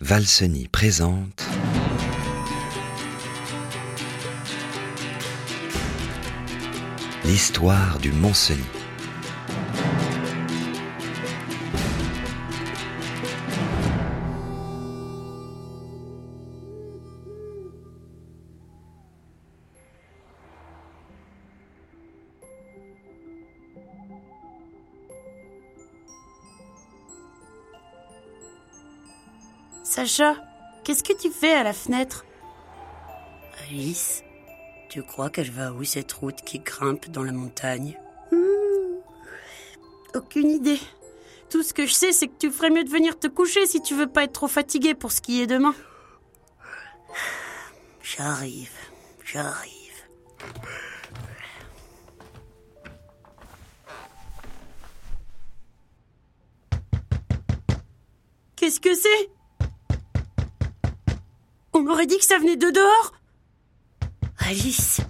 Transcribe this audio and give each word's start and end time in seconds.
Valseny 0.00 0.68
présente 0.68 1.42
L'histoire 7.24 7.98
du 7.98 8.12
Mont-Cenis. 8.12 8.85
Sacha, 29.96 30.36
qu'est-ce 30.84 31.02
que 31.02 31.14
tu 31.14 31.30
fais 31.30 31.54
à 31.54 31.62
la 31.62 31.72
fenêtre? 31.72 32.26
Alice, 33.62 34.22
tu 34.90 35.02
crois 35.02 35.30
qu'elle 35.30 35.50
va 35.50 35.72
où 35.72 35.84
cette 35.84 36.12
route 36.12 36.42
qui 36.42 36.58
grimpe 36.58 37.08
dans 37.08 37.22
la 37.22 37.32
montagne? 37.32 37.98
Aucune 40.14 40.50
idée. 40.50 40.78
Tout 41.48 41.62
ce 41.62 41.72
que 41.72 41.86
je 41.86 41.94
sais, 41.94 42.12
c'est 42.12 42.28
que 42.28 42.36
tu 42.38 42.50
ferais 42.50 42.68
mieux 42.68 42.84
de 42.84 42.90
venir 42.90 43.18
te 43.18 43.26
coucher 43.26 43.64
si 43.64 43.80
tu 43.80 43.94
veux 43.94 44.06
pas 44.06 44.24
être 44.24 44.34
trop 44.34 44.48
fatigué 44.48 44.94
pour 44.94 45.12
skier 45.12 45.46
demain. 45.46 45.74
J'arrive, 48.02 48.76
j'arrive. 49.24 49.72
Qu'est-ce 58.56 58.78
que 58.78 58.94
c'est? 58.94 59.30
On 61.78 61.86
aurait 61.88 62.06
dit 62.06 62.16
que 62.16 62.24
ça 62.24 62.38
venait 62.38 62.56
de 62.56 62.70
dehors 62.70 63.12
Alice, 64.38 65.02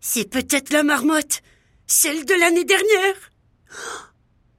c'est 0.00 0.30
peut-être 0.30 0.72
la 0.72 0.84
marmotte, 0.84 1.42
celle 1.88 2.24
de 2.24 2.34
l'année 2.34 2.64
dernière. 2.64 3.16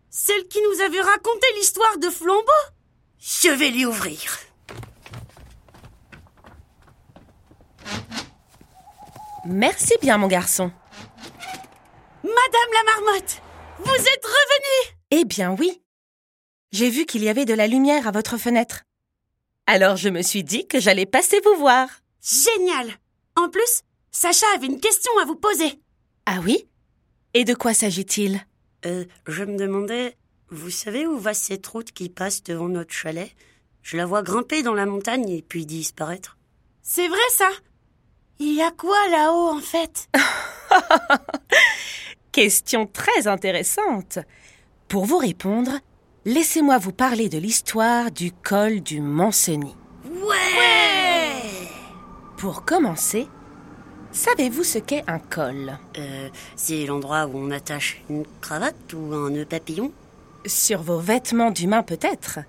Celle 0.09 0.45
qui 0.49 0.59
nous 0.61 0.81
avait 0.81 0.99
raconté 0.99 1.47
l'histoire 1.55 1.97
de 1.99 2.09
Flambeau 2.09 2.41
Je 3.17 3.49
vais 3.49 3.69
lui 3.69 3.85
ouvrir. 3.85 4.39
Merci 9.45 9.93
bien, 10.01 10.17
mon 10.17 10.27
garçon. 10.27 10.69
Madame 12.23 12.73
la 12.73 12.91
marmotte 12.91 13.41
Vous 13.79 13.95
êtes 13.95 14.25
revenue 14.25 14.97
Eh 15.11 15.23
bien 15.23 15.55
oui. 15.57 15.81
J'ai 16.73 16.89
vu 16.89 17.05
qu'il 17.05 17.23
y 17.23 17.29
avait 17.29 17.45
de 17.45 17.53
la 17.53 17.67
lumière 17.67 18.05
à 18.05 18.11
votre 18.11 18.35
fenêtre. 18.37 18.86
Alors 19.69 19.97
je 19.97 20.07
me 20.07 20.21
suis 20.21 20.45
dit 20.45 20.65
que 20.65 20.79
j'allais 20.79 21.05
passer 21.05 21.41
vous 21.43 21.59
voir. 21.59 21.89
Génial 22.21 22.89
En 23.35 23.49
plus, 23.49 23.81
Sacha 24.11 24.45
avait 24.55 24.67
une 24.67 24.79
question 24.79 25.11
à 25.21 25.25
vous 25.25 25.35
poser. 25.35 25.81
Ah 26.25 26.39
oui? 26.41 26.69
Et 27.33 27.43
de 27.43 27.53
quoi 27.53 27.73
s'agit-il? 27.73 28.39
Euh, 28.85 29.03
je 29.27 29.43
me 29.43 29.57
demandais, 29.57 30.15
vous 30.49 30.69
savez 30.69 31.05
où 31.05 31.19
va 31.19 31.33
cette 31.33 31.67
route 31.67 31.91
qui 31.91 32.07
passe 32.07 32.43
devant 32.43 32.69
notre 32.69 32.93
chalet? 32.93 33.29
Je 33.81 33.97
la 33.97 34.05
vois 34.05 34.23
grimper 34.23 34.63
dans 34.63 34.73
la 34.73 34.85
montagne 34.85 35.29
et 35.29 35.41
puis 35.41 35.65
disparaître. 35.65 36.37
C'est 36.81 37.09
vrai 37.09 37.19
ça? 37.31 37.49
Il 38.39 38.53
y 38.53 38.61
a 38.61 38.71
quoi 38.71 39.09
là-haut 39.09 39.49
en 39.49 39.59
fait? 39.59 40.07
Question 42.31 42.87
très 42.87 43.27
intéressante. 43.27 44.19
Pour 44.87 45.05
vous 45.05 45.17
répondre, 45.17 45.71
laissez-moi 46.27 46.77
vous 46.77 46.91
parler 46.91 47.29
de 47.29 47.37
l'histoire 47.37 48.11
du 48.11 48.33
col 48.33 48.81
du 48.81 48.99
Mont-Cenis. 48.99 49.75
Ouais, 50.05 51.69
Pour 52.35 52.65
commencer, 52.65 53.27
savez-vous 54.11 54.65
ce 54.65 54.77
qu'est 54.77 55.05
un 55.07 55.19
col? 55.19 55.77
Euh, 55.97 56.27
c'est 56.57 56.85
l'endroit 56.85 57.27
où 57.27 57.37
on 57.37 57.49
attache 57.51 58.03
une 58.09 58.25
cravate 58.41 58.93
ou 58.93 59.13
un 59.13 59.29
nœud 59.29 59.45
papillon? 59.45 59.93
Sur 60.45 60.81
vos 60.81 60.99
vêtements 60.99 61.49
d'humain 61.51 61.81
peut-être. 61.81 62.39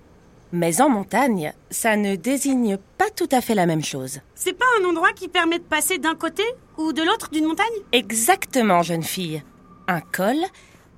Mais 0.50 0.81
en 0.81 0.88
montagne, 0.88 1.53
ça 1.71 1.97
ne 1.97 2.17
désigne 2.17 2.78
pas 2.97 3.11
tout 3.15 3.28
à 3.31 3.41
fait 3.41 3.55
la 3.55 3.67
même 3.67 3.84
chose. 3.84 4.19
C'est 4.34 4.55
pas 4.59 4.65
un 4.81 4.88
endroit 4.88 5.12
qui 5.12 5.28
permet 5.28 5.59
de 5.59 5.65
passer 5.65 5.99
d'un 5.99 6.17
côté 6.17 6.43
ou 6.78 6.93
de 6.93 7.03
l'autre 7.03 7.31
d'une 7.31 7.47
montagne? 7.47 7.67
Exactement, 7.93 8.83
jeune 8.83 9.05
fille. 9.05 9.43
Un 9.87 10.00
col, 10.00 10.37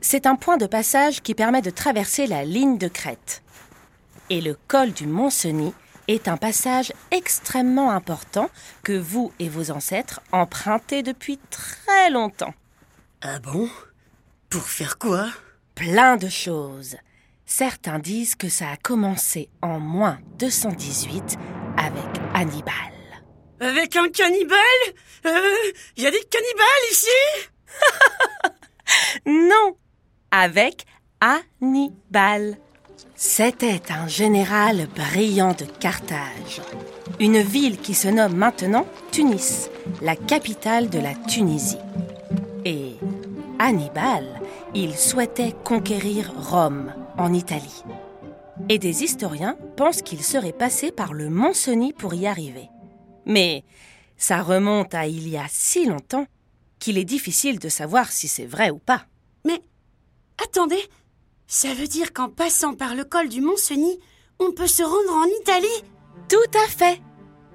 c'est 0.01 0.27
un 0.27 0.37
point 0.37 0.57
de 0.57 0.67
passage 0.67 1.23
qui 1.23 1.35
permet 1.35 1.63
de 1.63 1.71
traverser 1.71 2.27
la 2.27 2.45
ligne 2.45 2.79
de 2.79 2.89
crête. 2.89 3.43
Et 4.31 4.41
le 4.41 4.57
col 4.69 4.93
du 4.93 5.07
Mont-Cenis 5.07 5.75
est 6.09 6.29
un 6.29 6.37
passage 6.37 6.93
extrêmement 7.11 7.91
important 7.91 8.51
que 8.83 8.93
vous 8.93 9.33
et 9.39 9.49
vos 9.49 9.71
ancêtres 9.71 10.21
empruntez 10.33 11.03
depuis 11.03 11.39
très 11.51 12.11
longtemps. 12.11 12.55
Ah 13.23 13.39
bon? 13.39 13.69
Pour 14.49 14.63
faire 14.63 14.99
quoi? 14.99 15.29
Plein 15.75 16.17
de 16.17 16.29
choses. 16.29 16.97
Certains 17.47 17.99
disent 17.99 18.35
que 18.35 18.49
ça 18.49 18.71
a 18.71 18.77
commencé 18.77 19.49
en 19.63 19.81
moins 19.81 20.19
218 20.39 21.37
avec 21.77 22.23
Hannibal. 22.35 22.73
Avec 23.61 23.97
un 23.97 24.09
cannibale? 24.09 24.59
Euh, 25.27 25.73
y 25.97 26.07
a 26.07 26.11
des 26.11 26.25
cannibales 26.31 26.91
ici? 26.93 27.51
Non, 29.27 29.77
avec 30.31 30.87
Hannibal. 31.21 32.57
C'était 33.17 33.83
un 33.91 34.07
général 34.09 34.89
brillant 34.95 35.53
de 35.53 35.65
Carthage, 35.65 36.61
une 37.19 37.41
ville 37.41 37.79
qui 37.79 37.95
se 37.95 38.09
nomme 38.09 38.35
maintenant 38.35 38.87
Tunis, 39.11 39.71
la 40.03 40.17
capitale 40.17 40.89
de 40.89 40.99
la 40.99 41.15
Tunisie. 41.15 41.79
Et 42.65 42.95
Hannibal, 43.59 44.41
il 44.75 44.95
souhaitait 44.97 45.55
conquérir 45.65 46.33
Rome, 46.37 46.95
en 47.19 47.33
Italie. 47.35 47.85
Et 48.69 48.79
des 48.79 49.03
historiens 49.03 49.57
pensent 49.77 50.03
qu'il 50.03 50.23
serait 50.23 50.53
passé 50.53 50.93
par 50.93 51.13
le 51.13 51.29
Mont-Cenis 51.29 51.93
pour 51.93 52.15
y 52.15 52.27
arriver. 52.27 52.69
Mais 53.27 53.65
ça 54.17 54.43
remonte 54.43 54.95
à 54.95 55.07
il 55.07 55.29
y 55.29 55.37
a 55.37 55.47
si 55.49 55.87
longtemps 55.87 56.27
qu'il 56.79 56.99
est 56.99 57.05
difficile 57.05 57.59
de 57.59 57.69
savoir 57.69 58.13
si 58.13 58.29
c'est 58.29 58.47
vrai 58.47 58.71
ou 58.71 58.79
pas. 58.79 59.05
Mais 59.45 59.61
attendez, 60.43 60.83
ça 61.47 61.75
veut 61.75 61.87
dire 61.87 62.13
qu'en 62.13 62.29
passant 62.29 62.75
par 62.75 62.95
le 62.95 63.05
col 63.05 63.29
du 63.29 63.41
Mont-Cenis, 63.41 63.99
on 64.39 64.53
peut 64.53 64.67
se 64.67 64.83
rendre 64.83 65.15
en 65.15 65.27
Italie? 65.41 65.85
Tout 66.29 66.59
à 66.65 66.69
fait. 66.69 67.01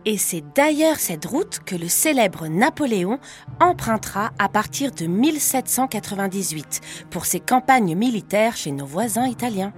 Et 0.06 0.20
c'est 0.20 0.44
d'ailleurs 0.54 0.98
cette 1.00 1.26
route 1.26 1.60
que 1.66 1.76
le 1.76 1.88
célèbre 1.88 2.48
Napoléon 2.48 3.20
empruntera 3.60 4.32
à 4.38 4.50
partir 4.50 4.92
de 4.92 5.08
1798 5.08 6.82
pour 7.10 7.26
ses 7.26 7.40
campagnes 7.40 7.96
militaires 7.96 8.56
chez 8.56 8.72
nos 8.72 8.86
voisins 8.86 9.28
italiens. 9.28 9.74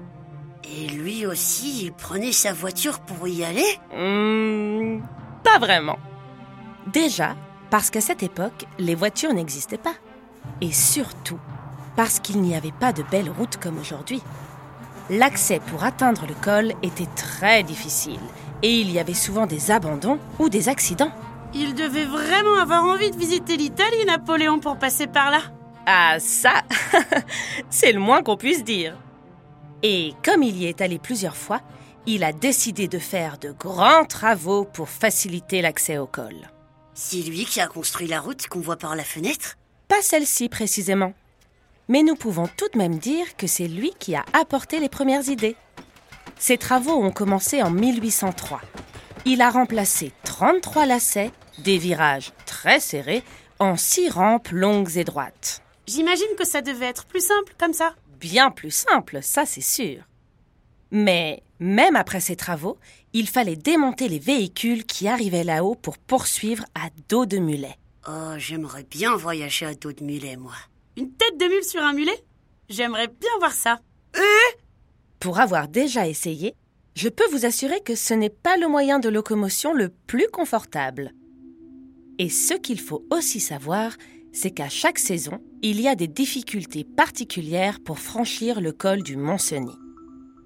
Et 0.66 0.88
lui 0.88 1.26
aussi, 1.26 1.86
il 1.86 1.94
prenait 1.94 2.34
sa 2.34 2.52
voiture 2.52 3.00
pour 3.00 3.26
y 3.28 3.46
aller? 3.46 3.78
Hmm, 3.96 5.02
pas 5.44 5.60
vraiment. 5.60 5.98
Déjà, 6.92 7.38
parce 7.70 7.90
qu'à 7.90 8.02
cette 8.02 8.24
époque, 8.24 8.66
les 8.80 8.96
voitures 8.96 9.34
n'existaient 9.34 9.78
pas. 9.78 9.96
Et 10.60 10.74
surtout, 10.74 11.40
parce 11.98 12.20
qu'il 12.20 12.40
n'y 12.42 12.56
avait 12.56 12.72
pas 12.72 12.94
de 12.94 13.04
belles 13.04 13.30
routes 13.30 13.58
comme 13.58 13.80
aujourd'hui. 13.80 14.22
L'accès 15.10 15.60
pour 15.60 15.84
atteindre 15.84 16.26
le 16.28 16.36
col 16.36 16.74
était 16.84 17.10
très 17.16 17.64
difficile 17.64 18.20
et 18.62 18.72
il 18.72 18.92
y 18.92 19.00
avait 19.00 19.14
souvent 19.14 19.48
des 19.48 19.72
abandons 19.72 20.20
ou 20.40 20.48
des 20.48 20.70
accidents. 20.70 21.12
Il 21.54 21.74
devait 21.74 22.06
vraiment 22.06 22.58
avoir 22.62 22.84
envie 22.84 23.10
de 23.10 23.18
visiter 23.18 23.58
l'Italie, 23.58 24.06
Napoléon, 24.06 24.60
pour 24.60 24.78
passer 24.78 25.08
par 25.08 25.32
là. 25.32 25.40
Ah 25.88 26.18
ça, 26.20 26.62
c'est 27.70 27.94
le 27.94 28.00
moins 28.00 28.22
qu'on 28.22 28.38
puisse 28.38 28.64
dire. 28.64 28.96
Et 29.82 30.14
comme 30.24 30.44
il 30.44 30.56
y 30.58 30.66
est 30.66 30.82
allé 30.82 31.00
plusieurs 31.00 31.38
fois, 31.38 31.62
il 32.06 32.24
a 32.24 32.32
décidé 32.32 32.88
de 32.88 33.00
faire 33.00 33.38
de 33.38 33.52
grands 33.52 34.06
travaux 34.06 34.66
pour 34.66 34.90
faciliter 34.90 35.62
l'accès 35.62 35.98
au 35.98 36.06
col. 36.06 36.36
C'est 36.94 37.18
lui 37.18 37.46
qui 37.46 37.60
a 37.60 37.68
construit 37.68 38.08
la 38.08 38.20
route 38.20 38.48
qu'on 38.48 38.60
voit 38.60 38.78
par 38.78 38.96
la 38.96 39.04
fenêtre? 39.04 39.56
Pas 39.88 40.02
celle-ci 40.02 40.50
précisément. 40.50 41.14
Mais 41.90 42.04
nous 42.04 42.16
pouvons 42.16 42.48
tout 42.58 42.68
de 42.74 42.78
même 42.78 42.98
dire 42.98 43.36
que 43.38 43.48
c'est 43.48 43.68
lui 43.68 43.94
qui 44.00 44.16
a 44.16 44.26
apporté 44.34 44.80
les 44.80 44.90
premières 44.90 45.30
idées. 45.30 45.56
Ses 46.38 46.58
travaux 46.58 46.94
ont 46.94 47.12
commencé 47.12 47.64
en 47.64 47.72
1803. 47.72 48.62
Il 49.26 49.42
a 49.42 49.50
remplacé 49.50 50.12
33 50.24 50.86
lacets, 50.86 51.32
des 51.60 51.78
virages 51.78 52.32
très 52.46 52.80
serrés, 52.80 53.24
en 53.60 53.76
six 53.76 54.10
rampes 54.10 54.50
longues 54.50 54.98
et 54.98 55.04
droites. 55.04 55.62
J'imagine 55.88 56.36
que 56.38 56.46
ça 56.46 56.62
devait 56.62 56.86
être 56.86 57.06
plus 57.06 57.26
simple 57.26 57.54
comme 57.58 57.74
ça. 57.74 57.96
Bien 58.20 58.52
plus 58.52 58.72
simple, 58.72 59.20
ça 59.22 59.46
c'est 59.46 59.62
sûr. 59.62 60.04
Mais 60.92 61.44
même 61.60 61.96
après 61.96 62.20
ces 62.20 62.36
travaux, 62.36 62.78
il 63.14 63.28
fallait 63.28 63.56
démonter 63.56 64.08
les 64.10 64.20
véhicules 64.20 64.86
qui 64.86 65.08
arrivaient 65.08 65.44
là-haut 65.44 65.76
pour 65.76 65.98
poursuivre 65.98 66.66
à 66.76 66.90
dos 67.10 67.26
de 67.26 67.38
mulet. 67.38 67.78
Oh, 68.08 68.34
j'aimerais 68.38 68.84
bien 68.84 69.16
voyager 69.16 69.66
à 69.66 69.74
dos 69.74 69.92
de 69.92 70.04
mulet, 70.04 70.38
moi. 70.38 70.54
Une 70.98 71.12
tête 71.12 71.40
de 71.40 71.46
mule 71.46 71.64
sur 71.64 71.82
un 71.84 71.94
mulet? 71.94 72.26
J'aimerais 72.70 73.08
bien 73.08 73.30
voir 73.38 73.54
ça. 73.54 73.80
Pour 75.20 75.40
avoir 75.40 75.68
déjà 75.68 76.08
essayé, 76.08 76.56
je 76.96 77.08
peux 77.08 77.28
vous 77.32 77.46
assurer 77.46 77.82
que 77.82 77.94
ce 77.94 78.16
n'est 78.16 78.32
pas 78.32 78.58
le 78.58 78.68
moyen 78.68 78.98
de 78.98 79.08
locomotion 79.08 79.74
le 79.74 79.90
plus 79.90 80.28
confortable. 80.28 81.12
Et 82.18 82.30
ce 82.30 82.56
qu'il 82.56 82.80
faut 82.80 83.06
aussi 83.12 83.40
savoir, 83.40 83.96
c'est 84.32 84.50
qu'à 84.50 84.70
chaque 84.70 84.98
saison, 84.98 85.40
il 85.62 85.80
y 85.80 85.88
a 85.88 85.94
des 85.94 86.08
difficultés 86.08 86.84
particulières 86.84 87.80
pour 87.80 88.00
franchir 88.00 88.60
le 88.60 88.72
col 88.72 89.04
du 89.04 89.18
Mont-Cenis. 89.18 89.78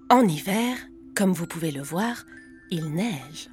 En 0.09 0.27
hiver, 0.27 0.75
comme 1.15 1.31
vous 1.31 1.47
pouvez 1.47 1.71
le 1.71 1.81
voir, 1.81 2.25
il 2.71 2.93
neige. 2.93 3.49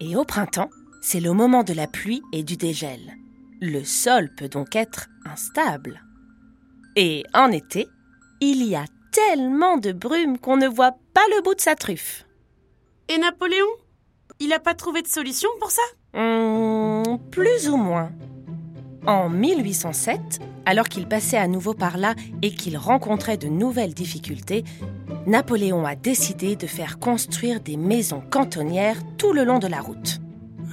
Et 0.00 0.14
au 0.14 0.24
printemps, 0.24 0.70
c'est 1.00 1.20
le 1.20 1.32
moment 1.32 1.62
de 1.62 1.72
la 1.72 1.86
pluie 1.86 2.20
et 2.34 2.42
du 2.42 2.58
dégel. 2.58 3.16
Le 3.60 3.84
sol 3.84 4.30
peut 4.36 4.48
donc 4.48 4.76
être 4.76 5.08
instable. 5.24 6.02
Et 6.94 7.24
en 7.32 7.50
été, 7.50 7.88
il 8.40 8.62
y 8.62 8.76
a 8.76 8.84
tellement 9.12 9.78
de 9.78 9.92
brume 9.92 10.38
qu'on 10.38 10.58
ne 10.58 10.68
voit 10.68 10.96
pas 11.14 11.24
le 11.34 11.42
bout 11.42 11.54
de 11.54 11.60
sa 11.60 11.74
truffe. 11.74 12.26
Et 13.08 13.16
Napoléon 13.16 13.66
Il 14.40 14.48
n'a 14.48 14.58
pas 14.58 14.74
trouvé 14.74 15.00
de 15.00 15.06
solution 15.06 15.48
pour 15.58 15.70
ça? 15.70 15.82
Hum, 16.14 17.18
plus 17.30 17.68
ou 17.68 17.76
moins. 17.76 18.10
En 19.06 19.30
1807, 19.30 20.20
alors 20.66 20.88
qu'il 20.88 21.06
passait 21.06 21.38
à 21.38 21.48
nouveau 21.48 21.72
par 21.72 21.96
là 21.96 22.14
et 22.42 22.52
qu'il 22.52 22.76
rencontrait 22.76 23.38
de 23.38 23.46
nouvelles 23.46 23.94
difficultés, 23.94 24.64
Napoléon 25.26 25.86
a 25.86 25.94
décidé 25.94 26.56
de 26.56 26.66
faire 26.66 26.98
construire 26.98 27.60
des 27.60 27.76
maisons 27.76 28.22
cantonnières 28.30 28.98
tout 29.16 29.32
le 29.32 29.44
long 29.44 29.60
de 29.60 29.66
la 29.66 29.80
route. 29.80 30.20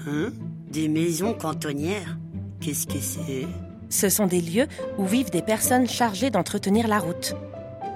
Hein? 0.08 0.32
Des 0.70 0.90
maisons 0.90 1.34
cantonnières? 1.34 2.18
Qu'est-ce 2.64 2.88
que 2.88 3.00
c'est? 3.00 3.46
Ce 3.90 4.08
sont 4.08 4.26
des 4.26 4.40
lieux 4.40 4.68
où 4.98 5.06
vivent 5.06 5.30
des 5.30 5.42
personnes 5.42 5.88
chargées 5.88 6.30
d'entretenir 6.30 6.88
la 6.88 7.00
route. 7.00 7.36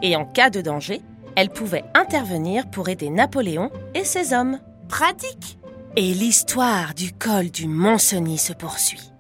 Et 0.01 0.17
en 0.17 0.25
cas 0.25 0.49
de 0.49 0.59
danger, 0.59 1.01
elles 1.37 1.49
pouvaient 1.49 1.85
intervenir 1.93 2.69
pour 2.69 2.89
aider 2.89 3.09
Napoléon 3.09 3.71
et 3.95 4.03
ses 4.03 4.33
hommes. 4.33 4.59
Pratique 4.89 5.57
Et 5.95 6.13
l'histoire 6.13 6.93
du 6.95 7.13
col 7.13 7.49
du 7.49 7.67
Mont-Cenis 7.67 8.39
se 8.39 8.51
poursuit. 8.51 9.13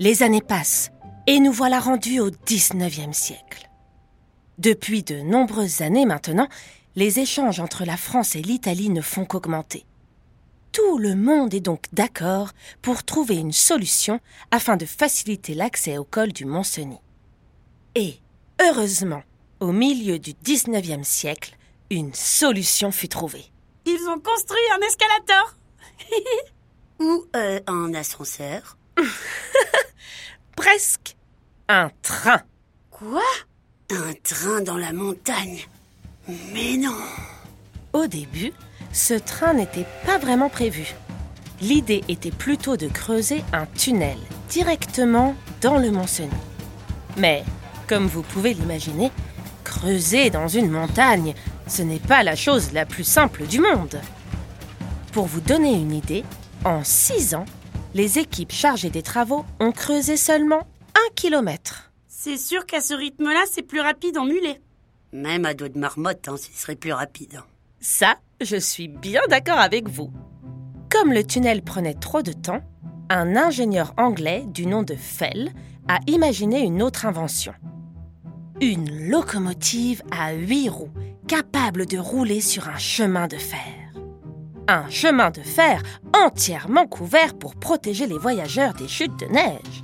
Les 0.00 0.24
années 0.24 0.42
passent 0.42 0.90
et 1.28 1.38
nous 1.38 1.52
voilà 1.52 1.78
rendus 1.78 2.18
au 2.18 2.30
XIXe 2.30 3.16
siècle. 3.16 3.70
Depuis 4.58 5.04
de 5.04 5.20
nombreuses 5.20 5.80
années 5.80 6.06
maintenant, 6.06 6.48
les 6.96 7.20
échanges 7.20 7.60
entre 7.60 7.84
la 7.84 7.96
France 7.96 8.34
et 8.34 8.42
l'Italie 8.42 8.90
ne 8.90 9.00
font 9.00 9.24
qu'augmenter. 9.24 9.86
Tout 10.72 10.96
le 10.96 11.14
monde 11.14 11.52
est 11.52 11.60
donc 11.60 11.84
d'accord 11.92 12.52
pour 12.80 13.04
trouver 13.04 13.36
une 13.36 13.52
solution 13.52 14.20
afin 14.50 14.76
de 14.76 14.86
faciliter 14.86 15.52
l'accès 15.54 15.98
au 15.98 16.04
col 16.04 16.32
du 16.32 16.46
Mont-Cenis. 16.46 17.00
Et, 17.94 18.14
heureusement, 18.58 19.22
au 19.60 19.70
milieu 19.70 20.18
du 20.18 20.32
XIXe 20.42 21.06
siècle, 21.06 21.58
une 21.90 22.14
solution 22.14 22.90
fut 22.90 23.08
trouvée. 23.08 23.44
Ils 23.84 24.08
ont 24.08 24.18
construit 24.18 24.62
un 24.74 24.86
escalator 24.86 25.54
Ou 27.00 27.26
euh, 27.36 27.60
un 27.66 27.92
ascenseur? 27.92 28.78
Presque 30.56 31.16
un 31.68 31.90
train. 32.00 32.40
Quoi? 32.90 33.22
Un 33.90 34.14
train 34.22 34.62
dans 34.62 34.78
la 34.78 34.94
montagne 34.94 35.66
Mais 36.28 36.78
non 36.78 36.96
Au 37.92 38.06
début, 38.06 38.52
ce 38.92 39.14
train 39.14 39.54
n'était 39.54 39.86
pas 40.06 40.18
vraiment 40.18 40.48
prévu. 40.48 40.94
L'idée 41.60 42.02
était 42.08 42.30
plutôt 42.30 42.76
de 42.76 42.88
creuser 42.88 43.42
un 43.52 43.66
tunnel 43.66 44.18
directement 44.48 45.34
dans 45.60 45.78
le 45.78 45.90
Mont-Cenis. 45.90 46.30
Mais, 47.16 47.44
comme 47.88 48.06
vous 48.06 48.22
pouvez 48.22 48.54
l'imaginer, 48.54 49.10
creuser 49.64 50.30
dans 50.30 50.48
une 50.48 50.70
montagne, 50.70 51.34
ce 51.66 51.82
n'est 51.82 51.98
pas 51.98 52.22
la 52.22 52.36
chose 52.36 52.72
la 52.72 52.84
plus 52.84 53.04
simple 53.04 53.46
du 53.46 53.60
monde. 53.60 54.00
Pour 55.12 55.26
vous 55.26 55.40
donner 55.40 55.74
une 55.74 55.92
idée, 55.92 56.24
en 56.64 56.84
six 56.84 57.34
ans, 57.34 57.46
les 57.94 58.18
équipes 58.18 58.52
chargées 58.52 58.90
des 58.90 59.02
travaux 59.02 59.44
ont 59.60 59.72
creusé 59.72 60.16
seulement 60.16 60.66
un 60.94 61.14
kilomètre. 61.14 61.92
C'est 62.08 62.38
sûr 62.38 62.66
qu'à 62.66 62.80
ce 62.80 62.94
rythme-là, 62.94 63.44
c'est 63.50 63.62
plus 63.62 63.80
rapide 63.80 64.18
en 64.18 64.24
mulet. 64.24 64.60
Même 65.12 65.44
à 65.44 65.54
dos 65.54 65.68
de 65.68 65.78
marmotte, 65.78 66.28
hein, 66.28 66.36
ce 66.36 66.50
serait 66.58 66.76
plus 66.76 66.92
rapide. 66.92 67.40
Ça, 67.84 68.14
je 68.40 68.54
suis 68.54 68.86
bien 68.86 69.22
d'accord 69.28 69.58
avec 69.58 69.88
vous. 69.88 70.12
Comme 70.88 71.12
le 71.12 71.24
tunnel 71.24 71.62
prenait 71.62 71.94
trop 71.94 72.22
de 72.22 72.32
temps, 72.32 72.60
un 73.10 73.34
ingénieur 73.34 73.92
anglais 73.96 74.44
du 74.46 74.66
nom 74.66 74.84
de 74.84 74.94
Fell 74.94 75.50
a 75.88 75.98
imaginé 76.06 76.60
une 76.60 76.80
autre 76.80 77.06
invention. 77.06 77.52
Une 78.60 79.08
locomotive 79.08 80.04
à 80.12 80.32
huit 80.32 80.68
roues, 80.68 80.92
capable 81.26 81.86
de 81.86 81.98
rouler 81.98 82.40
sur 82.40 82.68
un 82.68 82.78
chemin 82.78 83.26
de 83.26 83.36
fer. 83.36 83.92
Un 84.68 84.88
chemin 84.88 85.32
de 85.32 85.42
fer 85.42 85.82
entièrement 86.14 86.86
couvert 86.86 87.34
pour 87.34 87.56
protéger 87.56 88.06
les 88.06 88.16
voyageurs 88.16 88.74
des 88.74 88.86
chutes 88.86 89.18
de 89.18 89.26
neige. 89.26 89.82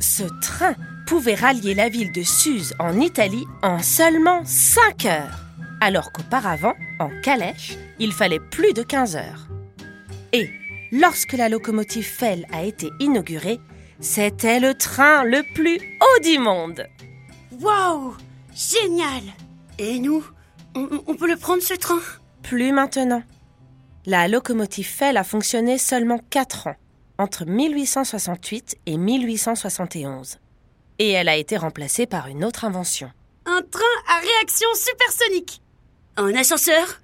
Ce 0.00 0.24
train 0.42 0.74
pouvait 1.06 1.34
rallier 1.34 1.72
la 1.72 1.88
ville 1.88 2.12
de 2.12 2.22
Suse 2.22 2.74
en 2.78 3.00
Italie 3.00 3.46
en 3.62 3.78
seulement 3.78 4.42
5 4.44 5.06
heures, 5.06 5.45
alors 5.86 6.10
qu'auparavant, 6.10 6.74
en 6.98 7.10
calèche, 7.22 7.76
il 8.00 8.12
fallait 8.12 8.40
plus 8.40 8.72
de 8.72 8.82
15 8.82 9.14
heures. 9.14 9.46
Et 10.32 10.50
lorsque 10.90 11.34
la 11.34 11.48
locomotive 11.48 12.04
Fell 12.04 12.44
a 12.52 12.64
été 12.64 12.90
inaugurée, 12.98 13.60
c'était 14.00 14.58
le 14.58 14.74
train 14.74 15.22
le 15.22 15.44
plus 15.54 15.76
haut 15.76 16.22
du 16.24 16.40
monde. 16.40 16.88
Waouh 17.60 18.16
Génial 18.52 19.22
Et 19.78 20.00
nous 20.00 20.26
on, 20.74 20.88
on 21.06 21.14
peut 21.14 21.28
le 21.28 21.36
prendre 21.36 21.62
ce 21.62 21.74
train? 21.74 22.00
Plus 22.42 22.72
maintenant. 22.72 23.22
La 24.06 24.26
locomotive 24.26 24.88
Fell 24.88 25.16
a 25.16 25.22
fonctionné 25.22 25.78
seulement 25.78 26.18
4 26.30 26.66
ans, 26.66 26.76
entre 27.16 27.44
1868 27.44 28.76
et 28.86 28.96
1871. 28.96 30.38
Et 30.98 31.12
elle 31.12 31.28
a 31.28 31.36
été 31.36 31.56
remplacée 31.56 32.06
par 32.06 32.26
une 32.26 32.44
autre 32.44 32.64
invention. 32.64 33.08
Un 33.44 33.62
train 33.62 33.84
à 34.08 34.18
réaction 34.18 34.68
supersonique 34.74 35.62
Un 36.18 36.34
ascenseur? 36.34 37.00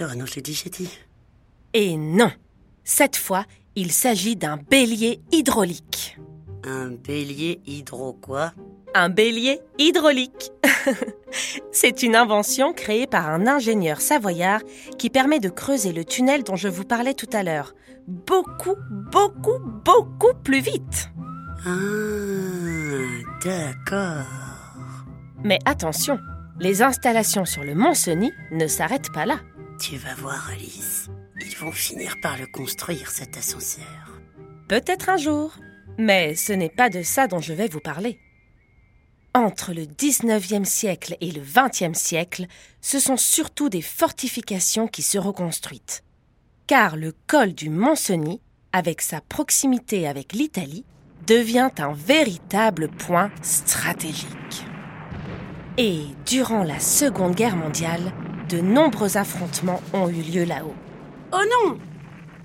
Oh 0.00 0.14
non, 0.16 0.24
je 0.24 0.36
l'ai 0.36 0.42
dit, 0.42 0.54
j'ai 0.54 0.70
dit. 0.70 0.88
Et 1.74 1.96
non, 1.96 2.30
cette 2.84 3.16
fois, 3.16 3.44
il 3.74 3.92
s'agit 3.92 4.34
d'un 4.34 4.56
bélier 4.56 5.20
hydraulique. 5.30 6.18
Un 6.64 6.92
bélier 6.92 7.60
hydro 7.66 8.14
quoi? 8.14 8.54
Un 8.94 9.10
bélier 9.10 9.60
hydraulique. 9.78 10.52
C'est 11.70 12.02
une 12.02 12.16
invention 12.16 12.72
créée 12.72 13.06
par 13.06 13.28
un 13.28 13.46
ingénieur 13.46 14.00
savoyard 14.00 14.62
qui 14.98 15.10
permet 15.10 15.38
de 15.38 15.50
creuser 15.50 15.92
le 15.92 16.06
tunnel 16.06 16.42
dont 16.42 16.56
je 16.56 16.68
vous 16.68 16.84
parlais 16.84 17.12
tout 17.12 17.28
à 17.34 17.42
l'heure. 17.42 17.74
Beaucoup, 18.08 18.76
beaucoup, 19.12 19.58
beaucoup 19.84 20.32
plus 20.42 20.60
vite. 20.60 21.10
Ah, 21.66 21.70
d'accord. 23.44 24.24
Mais 25.44 25.58
attention, 25.66 26.18
les 26.58 26.82
installations 26.82 27.44
sur 27.44 27.64
le 27.64 27.74
Mont-Cenis 27.74 28.32
ne 28.50 28.66
s'arrêtent 28.66 29.12
pas 29.12 29.26
là. 29.26 29.40
Tu 29.80 29.96
vas 29.96 30.14
voir, 30.14 30.50
Alice. 30.50 31.08
Ils 31.40 31.56
vont 31.56 31.72
finir 31.72 32.16
par 32.22 32.38
le 32.38 32.46
construire, 32.46 33.10
cet 33.10 33.36
ascenseur. 33.36 34.20
Peut-être 34.68 35.08
un 35.10 35.16
jour. 35.16 35.54
Mais 35.98 36.34
ce 36.34 36.52
n'est 36.52 36.70
pas 36.70 36.90
de 36.90 37.02
ça 37.02 37.26
dont 37.26 37.40
je 37.40 37.52
vais 37.52 37.68
vous 37.68 37.80
parler. 37.80 38.18
Entre 39.34 39.74
le 39.74 39.82
19e 39.82 40.64
siècle 40.64 41.16
et 41.20 41.30
le 41.30 41.42
20e 41.42 41.94
siècle, 41.94 42.46
ce 42.80 42.98
sont 42.98 43.18
surtout 43.18 43.68
des 43.68 43.82
fortifications 43.82 44.88
qui 44.88 45.02
se 45.02 45.18
reconstruites. 45.18 46.04
Car 46.66 46.96
le 46.96 47.14
col 47.26 47.52
du 47.52 47.68
Mont-Cenis, 47.68 48.40
avec 48.72 49.02
sa 49.02 49.20
proximité 49.20 50.08
avec 50.08 50.32
l'Italie, 50.32 50.84
devient 51.26 51.70
un 51.78 51.92
véritable 51.92 52.88
point 52.88 53.30
stratégique. 53.42 54.65
Et 55.78 56.04
durant 56.24 56.64
la 56.64 56.80
Seconde 56.80 57.34
Guerre 57.34 57.56
mondiale, 57.56 58.12
de 58.48 58.62
nombreux 58.62 59.18
affrontements 59.18 59.82
ont 59.92 60.08
eu 60.08 60.22
lieu 60.22 60.44
là-haut. 60.44 60.74
Oh 61.34 61.42
non 61.66 61.78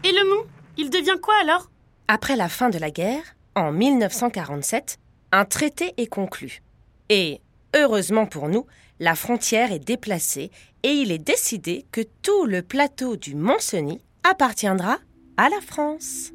Et 0.03 0.11
le 0.11 0.29
mont 0.29 0.45
Il 0.77 0.89
devient 0.89 1.17
quoi 1.21 1.35
alors? 1.41 1.71
Après 2.09 2.35
la 2.35 2.50
fin 2.50 2.69
de 2.69 2.77
la 2.77 2.91
guerre, 2.91 3.23
en 3.55 3.71
1947, 3.71 4.97
un 5.31 5.45
traité 5.45 5.93
est 5.95 6.07
conclu. 6.07 6.61
Et, 7.07 7.39
heureusement 7.73 8.25
pour 8.25 8.50
nous, 8.50 8.65
la 9.00 9.15
frontière 9.15 9.71
est 9.71 9.79
déplacée 9.79 10.51
et 10.83 10.89
il 10.89 11.13
est 11.13 11.17
décidé 11.17 11.85
que 11.93 12.01
tout 12.21 12.45
le 12.45 12.61
plateau 12.61 13.15
du 13.15 13.35
Mont-Cenis 13.35 14.01
appartiendra 14.29 14.97
à 15.38 15.47
la 15.47 15.61
France. 15.61 16.31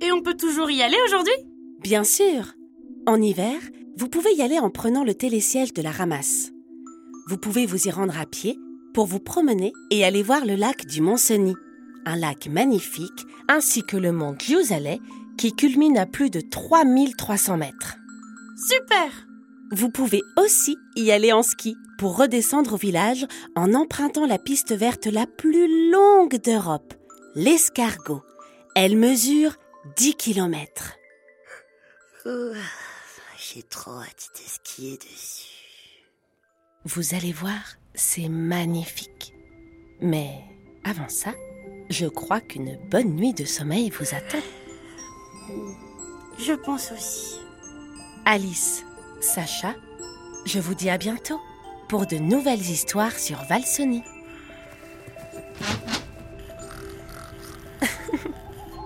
Et 0.00 0.12
on 0.12 0.22
peut 0.22 0.36
toujours 0.36 0.70
y 0.70 0.80
aller 0.80 0.98
aujourd'hui? 1.06 1.34
Bien 1.80 2.04
sûr. 2.04 2.52
En 3.08 3.20
hiver, 3.20 3.58
vous 3.96 4.08
pouvez 4.08 4.34
y 4.34 4.42
aller 4.42 4.58
en 4.58 4.68
prenant 4.68 5.04
le 5.04 5.14
télésiège 5.14 5.72
de 5.72 5.80
la 5.80 5.90
ramasse. 5.90 6.52
Vous 7.28 7.38
pouvez 7.38 7.64
vous 7.64 7.88
y 7.88 7.90
rendre 7.90 8.18
à 8.20 8.26
pied 8.26 8.58
pour 8.92 9.06
vous 9.06 9.20
promener 9.20 9.72
et 9.90 10.04
aller 10.04 10.22
voir 10.22 10.44
le 10.44 10.54
lac 10.54 10.84
du 10.86 11.00
Mont-Cenis, 11.00 11.56
un 12.04 12.16
lac 12.16 12.46
magnifique, 12.46 13.26
ainsi 13.48 13.82
que 13.82 13.96
le 13.96 14.12
mont 14.12 14.36
Giusalè 14.38 15.00
qui 15.38 15.54
culmine 15.54 15.96
à 15.96 16.04
plus 16.04 16.28
de 16.28 16.40
3300 16.40 17.56
mètres. 17.56 17.96
Super 18.68 19.26
Vous 19.72 19.90
pouvez 19.90 20.22
aussi 20.36 20.76
y 20.94 21.10
aller 21.10 21.32
en 21.32 21.42
ski 21.42 21.74
pour 21.98 22.18
redescendre 22.18 22.74
au 22.74 22.78
village 22.78 23.26
en 23.54 23.72
empruntant 23.72 24.26
la 24.26 24.38
piste 24.38 24.74
verte 24.74 25.06
la 25.06 25.26
plus 25.26 25.90
longue 25.90 26.36
d'Europe, 26.42 26.94
l'escargot. 27.34 28.22
Elle 28.74 28.96
mesure 28.96 29.56
10 29.96 30.14
km. 30.16 30.96
J'ai 33.56 33.62
trop 33.62 34.02
hâte 34.02 34.28
de 34.34 34.40
skier 34.46 34.98
dessus. 34.98 35.48
Vous 36.84 37.14
allez 37.14 37.32
voir, 37.32 37.62
c'est 37.94 38.28
magnifique. 38.28 39.32
Mais 39.98 40.44
avant 40.84 41.08
ça, 41.08 41.32
je 41.88 42.04
crois 42.04 42.42
qu'une 42.42 42.78
bonne 42.90 43.14
nuit 43.16 43.32
de 43.32 43.46
sommeil 43.46 43.88
vous 43.88 44.14
attend. 44.14 44.42
Je 46.38 46.52
pense 46.52 46.92
aussi. 46.92 47.40
Alice, 48.26 48.84
Sacha, 49.22 49.74
je 50.44 50.58
vous 50.58 50.74
dis 50.74 50.90
à 50.90 50.98
bientôt 50.98 51.40
pour 51.88 52.06
de 52.06 52.16
nouvelles 52.16 52.60
histoires 52.60 53.18
sur 53.18 53.42
Valsony. 53.44 54.02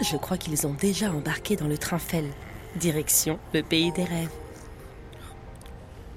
je 0.00 0.16
crois 0.16 0.38
qu'ils 0.38 0.64
ont 0.64 0.74
déjà 0.74 1.10
embarqué 1.10 1.56
dans 1.56 1.66
le 1.66 1.76
train 1.76 1.98
Fell, 1.98 2.30
direction 2.76 3.40
le 3.52 3.64
pays 3.64 3.90
des 3.90 4.04
rêves. 4.04 4.30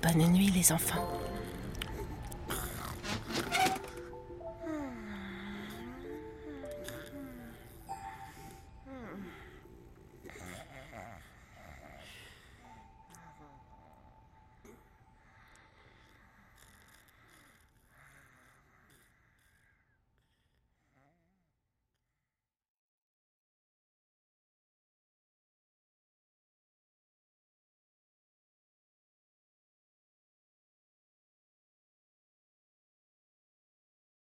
Bonne 0.04 0.34
nuit 0.34 0.52
les 0.52 0.74
enfants. 0.74 1.23